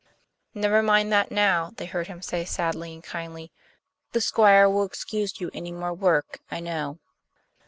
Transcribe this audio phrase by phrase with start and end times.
[0.55, 3.51] "Never mind that now," they heard him say sadly and kindly.
[4.13, 6.97] "The Squire will excuse you any more work, I know."